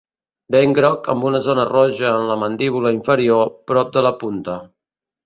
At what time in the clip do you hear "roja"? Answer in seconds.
1.69-2.07